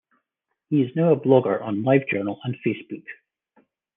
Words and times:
He 0.71 0.81
is 0.81 0.89
now 0.95 1.11
a 1.13 1.15
blogger 1.15 1.61
on 1.61 1.83
LiveJournal 1.83 2.39
and 2.43 2.57
Facebook. 2.65 3.03